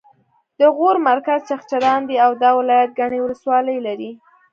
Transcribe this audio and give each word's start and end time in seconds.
د 0.59 0.61
غور 0.75 0.95
مرکز 1.09 1.39
چغچران 1.49 2.01
دی 2.09 2.15
او 2.25 2.31
دا 2.43 2.49
ولایت 2.59 2.89
ګڼې 2.99 3.19
ولسوالۍ 3.21 3.77
لري 3.87 4.11